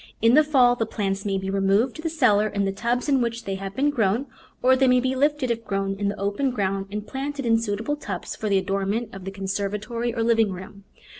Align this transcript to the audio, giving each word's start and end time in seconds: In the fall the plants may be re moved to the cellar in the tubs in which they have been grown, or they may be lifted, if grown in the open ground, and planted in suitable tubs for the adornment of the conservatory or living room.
In 0.19 0.33
the 0.33 0.43
fall 0.43 0.75
the 0.75 0.87
plants 0.87 1.25
may 1.25 1.37
be 1.37 1.51
re 1.51 1.59
moved 1.61 1.95
to 1.95 2.01
the 2.01 2.09
cellar 2.09 2.47
in 2.47 2.65
the 2.65 2.71
tubs 2.71 3.07
in 3.07 3.21
which 3.21 3.43
they 3.43 3.53
have 3.53 3.75
been 3.75 3.91
grown, 3.91 4.25
or 4.63 4.75
they 4.75 4.87
may 4.87 4.99
be 4.99 5.15
lifted, 5.15 5.51
if 5.51 5.63
grown 5.63 5.93
in 5.99 6.07
the 6.09 6.19
open 6.19 6.49
ground, 6.49 6.87
and 6.89 7.05
planted 7.05 7.45
in 7.45 7.59
suitable 7.59 7.95
tubs 7.95 8.35
for 8.35 8.49
the 8.49 8.57
adornment 8.57 9.13
of 9.13 9.25
the 9.25 9.31
conservatory 9.31 10.11
or 10.11 10.23
living 10.23 10.51
room. 10.51 10.85